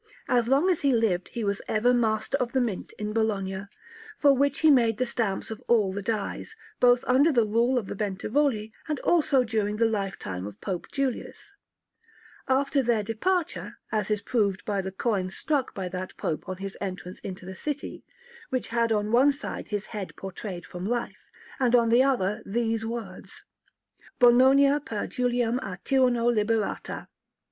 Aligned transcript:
As 0.27 0.47
long 0.47 0.67
as 0.71 0.81
he 0.81 0.91
lived 0.91 1.27
he 1.27 1.43
was 1.43 1.61
ever 1.67 1.93
Master 1.93 2.35
of 2.39 2.53
the 2.53 2.59
Mint 2.59 2.91
in 2.97 3.13
Bologna, 3.13 3.65
for 4.17 4.33
which 4.33 4.61
he 4.61 4.71
made 4.71 4.97
the 4.97 5.05
stamps 5.05 5.51
of 5.51 5.61
all 5.67 5.93
the 5.93 6.01
dies, 6.01 6.55
both 6.79 7.03
under 7.05 7.31
the 7.31 7.45
rule 7.45 7.77
of 7.77 7.85
the 7.85 7.93
Bentivogli 7.93 8.73
and 8.87 8.99
also 9.01 9.43
during 9.43 9.77
the 9.77 9.85
lifetime 9.85 10.47
of 10.47 10.59
Pope 10.59 10.87
Julius, 10.91 11.51
after 12.47 12.81
their 12.81 13.03
departure, 13.03 13.77
as 13.91 14.09
is 14.09 14.23
proved 14.23 14.65
by 14.65 14.81
the 14.81 14.91
coins 14.91 15.37
struck 15.37 15.75
by 15.75 15.87
that 15.89 16.17
Pope 16.17 16.49
on 16.49 16.57
his 16.57 16.75
entrance 16.81 17.19
into 17.19 17.45
the 17.45 17.55
city, 17.55 18.03
which 18.49 18.69
had 18.69 18.91
on 18.91 19.11
one 19.11 19.31
side 19.31 19.67
his 19.67 19.85
head 19.85 20.15
portrayed 20.15 20.65
from 20.65 20.83
life, 20.83 21.29
and 21.59 21.75
on 21.75 21.89
the 21.89 22.01
other 22.01 22.41
these 22.43 22.83
words: 22.83 23.45
BONONIA 24.17 24.79
PER 24.79 25.05
JULIUM 25.05 25.59
A 25.59 25.77
TYRANNO 25.85 26.25
LIBERATA. 26.27 27.07